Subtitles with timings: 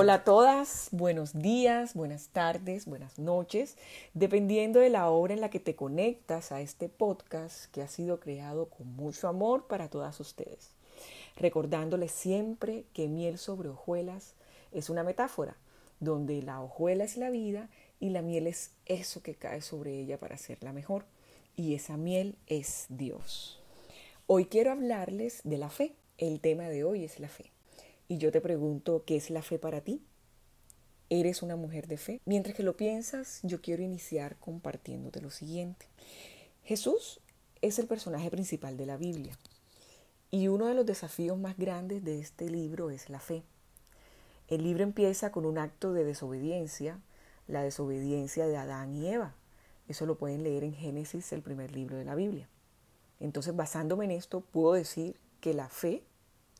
[0.00, 3.76] hola a todas, buenos días, buenas tardes, buenas noches,
[4.14, 8.18] dependiendo de la hora en la que te conectas a este podcast que ha sido
[8.18, 10.70] creado con mucho amor para todas ustedes.
[11.36, 14.36] Recordándoles siempre que miel sobre hojuelas
[14.72, 15.58] es una metáfora,
[15.98, 20.18] donde la hojuela es la vida y la miel es eso que cae sobre ella
[20.18, 21.04] para hacerla mejor.
[21.56, 23.60] Y esa miel es Dios.
[24.26, 25.92] Hoy quiero hablarles de la fe.
[26.16, 27.50] El tema de hoy es la fe.
[28.10, 30.02] Y yo te pregunto, ¿qué es la fe para ti?
[31.10, 32.20] ¿Eres una mujer de fe?
[32.24, 35.86] Mientras que lo piensas, yo quiero iniciar compartiéndote lo siguiente.
[36.64, 37.20] Jesús
[37.62, 39.38] es el personaje principal de la Biblia.
[40.28, 43.44] Y uno de los desafíos más grandes de este libro es la fe.
[44.48, 46.98] El libro empieza con un acto de desobediencia,
[47.46, 49.36] la desobediencia de Adán y Eva.
[49.86, 52.48] Eso lo pueden leer en Génesis, el primer libro de la Biblia.
[53.20, 56.02] Entonces, basándome en esto, puedo decir que la fe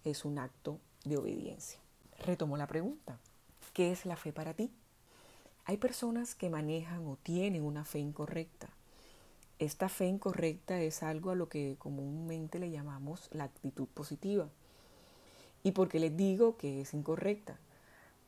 [0.05, 1.81] es un acto de obediencia.
[2.25, 3.19] Retomo la pregunta.
[3.73, 4.71] ¿Qué es la fe para ti?
[5.65, 8.69] Hay personas que manejan o tienen una fe incorrecta.
[9.59, 14.49] Esta fe incorrecta es algo a lo que comúnmente le llamamos la actitud positiva.
[15.63, 17.59] ¿Y por qué les digo que es incorrecta?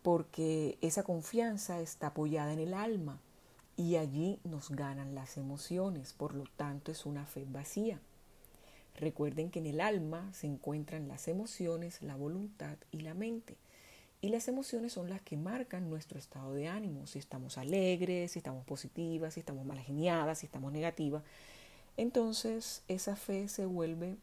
[0.03, 3.19] Porque esa confianza está apoyada en el alma
[3.77, 8.01] y allí nos ganan las emociones, por lo tanto es una fe vacía.
[8.97, 13.57] Recuerden que en el alma se encuentran las emociones, la voluntad y la mente.
[14.21, 18.39] Y las emociones son las que marcan nuestro estado de ánimo, si estamos alegres, si
[18.39, 21.25] estamos positivas, si estamos mal geniadas, si estamos negativas.
[21.97, 24.17] Entonces esa fe se vuelve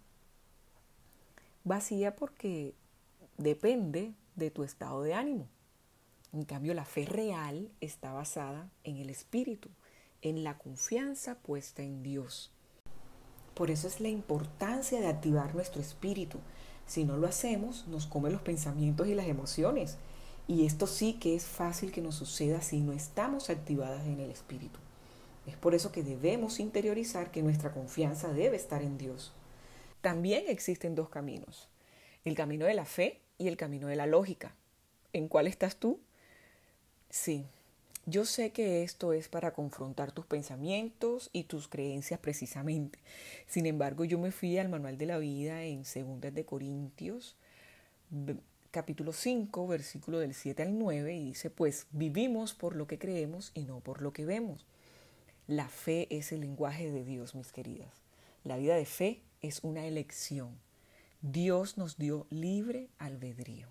[1.65, 2.73] vacía porque
[3.37, 5.47] depende de tu estado de ánimo.
[6.31, 9.69] En cambio, la fe real está basada en el espíritu,
[10.21, 12.51] en la confianza puesta en Dios.
[13.59, 16.39] Por eso es la importancia de activar nuestro espíritu.
[16.87, 19.97] Si no lo hacemos, nos come los pensamientos y las emociones.
[20.47, 24.31] Y esto sí que es fácil que nos suceda si no estamos activadas en el
[24.31, 24.79] espíritu.
[25.45, 29.33] Es por eso que debemos interiorizar que nuestra confianza debe estar en Dios.
[29.99, 31.67] También existen dos caminos,
[32.23, 34.55] el camino de la fe y el camino de la lógica.
[35.11, 35.99] ¿En cuál estás tú?
[37.09, 37.45] Sí,
[38.09, 42.99] yo sé que esto es para confrontar tus pensamientos y tus creencias precisamente.
[43.47, 47.35] Sin embargo, yo me fui al manual de la vida en 2 de Corintios,
[48.71, 53.51] capítulo 5, versículo del 7 al 9, y dice, pues vivimos por lo que creemos
[53.53, 54.65] y no por lo que vemos.
[55.47, 58.01] La fe es el lenguaje de Dios, mis queridas.
[58.43, 60.57] La vida de fe es una elección.
[61.21, 63.67] Dios nos dio libre albedrío.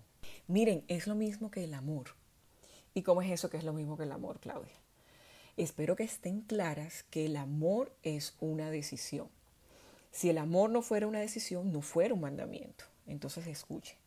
[0.47, 2.15] Miren, es lo mismo que el amor.
[2.93, 4.73] ¿Y cómo es eso que es lo mismo que el amor, Claudia?
[5.57, 9.27] Espero que estén claras que el amor es una decisión.
[10.11, 12.85] Si el amor no fuera una decisión, no fuera un mandamiento.
[13.07, 13.97] Entonces escuche,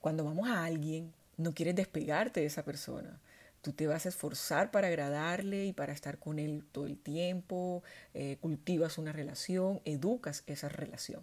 [0.00, 3.20] cuando vamos a alguien, no quieres despegarte de esa persona.
[3.62, 7.82] Tú te vas a esforzar para agradarle y para estar con él todo el tiempo,
[8.14, 11.22] eh, cultivas una relación, educas esa relación.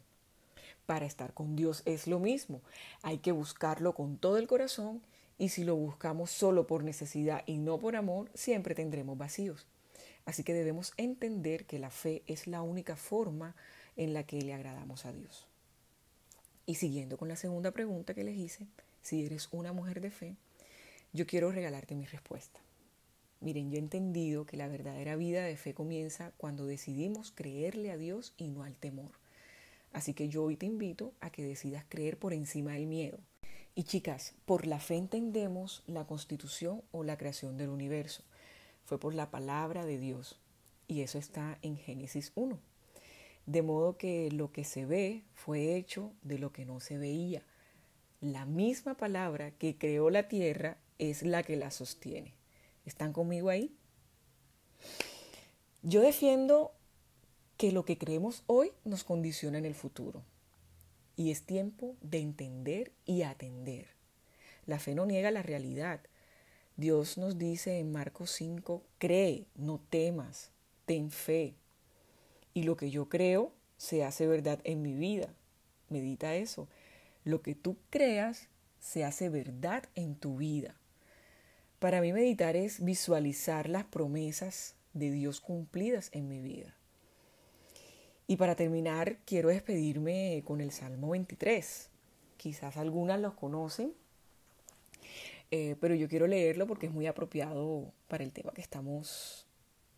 [0.86, 2.62] Para estar con Dios es lo mismo.
[3.02, 5.02] Hay que buscarlo con todo el corazón
[5.38, 9.68] y si lo buscamos solo por necesidad y no por amor, siempre tendremos vacíos.
[10.26, 13.56] Así que debemos entender que la fe es la única forma
[13.98, 15.48] en la que le agradamos a Dios.
[16.66, 18.68] Y siguiendo con la segunda pregunta que les hice,
[19.02, 20.36] si eres una mujer de fe,
[21.12, 22.60] yo quiero regalarte mi respuesta.
[23.42, 27.98] Miren, yo he entendido que la verdadera vida de fe comienza cuando decidimos creerle a
[27.98, 29.12] Dios y no al temor.
[29.92, 33.20] Así que yo hoy te invito a que decidas creer por encima del miedo,
[33.76, 38.24] y chicas, por la fe entendemos la constitución o la creación del universo.
[38.86, 40.40] Fue por la palabra de Dios.
[40.88, 42.60] Y eso está en Génesis 1.
[43.46, 47.42] De modo que lo que se ve fue hecho de lo que no se veía.
[48.22, 52.34] La misma palabra que creó la tierra es la que la sostiene.
[52.86, 53.76] ¿Están conmigo ahí?
[55.82, 56.74] Yo defiendo
[57.58, 60.24] que lo que creemos hoy nos condiciona en el futuro.
[61.16, 63.88] Y es tiempo de entender y atender.
[64.66, 66.02] La fe no niega la realidad.
[66.76, 70.52] Dios nos dice en Marcos 5, cree, no temas,
[70.86, 71.56] ten fe.
[72.54, 75.34] Y lo que yo creo se hace verdad en mi vida.
[75.90, 76.68] Medita eso.
[77.24, 78.50] Lo que tú creas
[78.80, 80.76] se hace verdad en tu vida.
[81.80, 86.76] Para mí meditar es visualizar las promesas de Dios cumplidas en mi vida.
[88.28, 91.90] Y para terminar, quiero despedirme con el Salmo 23.
[92.38, 93.94] Quizás algunas los conocen,
[95.52, 99.46] eh, pero yo quiero leerlo porque es muy apropiado para el tema que estamos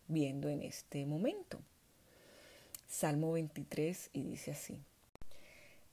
[0.08, 1.60] viendo en este momento.
[2.88, 4.78] Salmo 23 y dice así.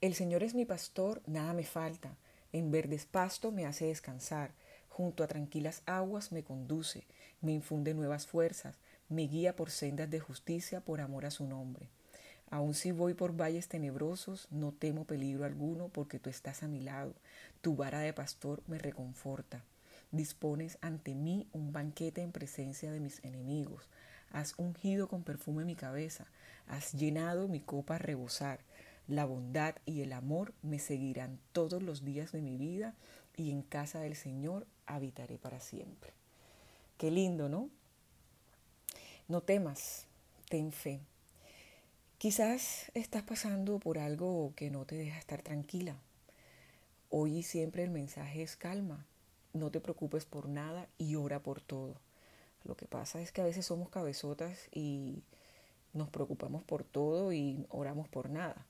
[0.00, 2.16] El Señor es mi pastor, nada me falta.
[2.52, 4.52] En verdes pastos me hace descansar
[4.94, 7.02] Junto a tranquilas aguas me conduce,
[7.40, 8.78] me infunde nuevas fuerzas,
[9.08, 11.88] me guía por sendas de justicia por amor a su nombre.
[12.54, 16.78] Aun si voy por valles tenebrosos, no temo peligro alguno porque tú estás a mi
[16.78, 17.12] lado.
[17.62, 19.64] Tu vara de pastor me reconforta.
[20.12, 23.88] Dispones ante mí un banquete en presencia de mis enemigos.
[24.30, 26.26] Has ungido con perfume mi cabeza.
[26.68, 28.60] Has llenado mi copa a rebosar.
[29.08, 32.94] La bondad y el amor me seguirán todos los días de mi vida
[33.36, 36.12] y en casa del Señor habitaré para siempre.
[36.98, 37.68] Qué lindo, ¿no?
[39.26, 40.06] No temas,
[40.48, 41.00] ten fe.
[42.24, 45.98] Quizás estás pasando por algo que no te deja estar tranquila.
[47.10, 49.04] Hoy y siempre el mensaje es calma,
[49.52, 51.96] no te preocupes por nada y ora por todo.
[52.64, 55.22] Lo que pasa es que a veces somos cabezotas y
[55.92, 58.64] nos preocupamos por todo y oramos por nada.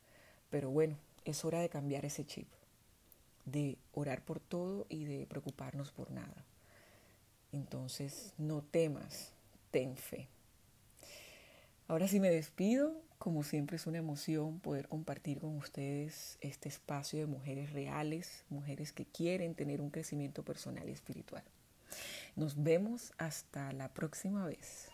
[0.50, 2.48] Pero bueno, es hora de cambiar ese chip,
[3.44, 6.44] de orar por todo y de preocuparnos por nada.
[7.52, 9.30] Entonces, no temas,
[9.70, 10.26] ten fe.
[11.86, 13.02] Ahora sí me despido.
[13.18, 18.92] Como siempre es una emoción poder compartir con ustedes este espacio de mujeres reales, mujeres
[18.92, 21.44] que quieren tener un crecimiento personal y espiritual.
[22.36, 24.88] Nos vemos hasta la próxima vez.